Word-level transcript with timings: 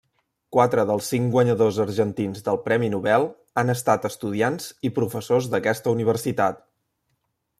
Quatre 0.55 0.83
dels 0.91 1.09
cinc 1.13 1.27
guanyadors 1.35 1.75
argentins 1.83 2.41
del 2.47 2.57
Premi 2.63 2.89
Nobel 2.95 3.27
han 3.63 3.73
estat 3.75 4.09
estudiants 4.11 4.67
i 4.89 4.93
professors 4.97 5.51
d'aquesta 5.55 5.95
universitat. 5.99 6.65